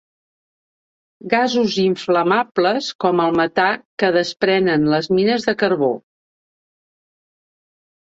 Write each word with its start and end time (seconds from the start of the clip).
Gasos 1.33 1.75
inflamables, 1.83 2.89
com 3.07 3.23
el 3.27 3.37
metà, 3.43 3.69
que 4.05 4.11
desprenen 4.19 4.91
les 4.97 5.13
mines 5.21 5.49
de 5.53 5.59
carbó. 5.65 5.95